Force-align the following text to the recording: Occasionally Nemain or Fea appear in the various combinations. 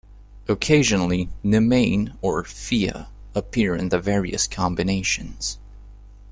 Occasionally 0.47 1.29
Nemain 1.43 2.13
or 2.23 2.43
Fea 2.43 3.05
appear 3.35 3.75
in 3.75 3.89
the 3.89 3.99
various 3.99 4.47
combinations. 4.47 5.59